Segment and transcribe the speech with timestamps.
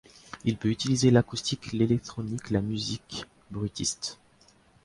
[0.45, 4.17] Il peut utiliser l'acoustique, l'électronique, la musique bruitiste.